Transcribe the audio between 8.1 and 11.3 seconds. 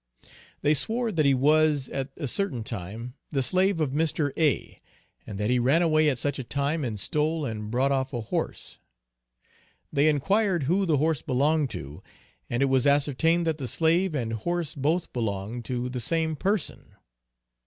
a horse. They enquired who the horse